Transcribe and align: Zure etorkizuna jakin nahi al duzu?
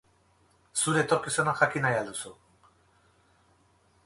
Zure 0.83 1.01
etorkizuna 1.03 1.55
jakin 1.61 1.87
nahi 1.87 1.99
al 2.01 2.09
duzu? 2.11 2.33